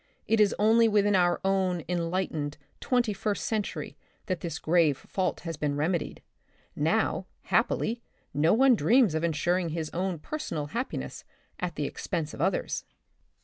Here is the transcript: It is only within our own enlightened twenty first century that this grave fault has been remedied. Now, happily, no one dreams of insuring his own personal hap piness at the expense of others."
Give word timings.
It 0.25 0.39
is 0.39 0.55
only 0.57 0.87
within 0.87 1.15
our 1.15 1.39
own 1.45 1.83
enlightened 1.87 2.57
twenty 2.79 3.13
first 3.13 3.45
century 3.45 3.97
that 4.25 4.39
this 4.39 4.57
grave 4.57 4.97
fault 4.97 5.41
has 5.41 5.57
been 5.57 5.75
remedied. 5.75 6.23
Now, 6.75 7.27
happily, 7.43 8.01
no 8.33 8.51
one 8.51 8.73
dreams 8.73 9.13
of 9.13 9.23
insuring 9.23 9.69
his 9.69 9.91
own 9.91 10.17
personal 10.17 10.65
hap 10.73 10.89
piness 10.91 11.23
at 11.59 11.75
the 11.75 11.85
expense 11.85 12.33
of 12.33 12.41
others." 12.41 12.83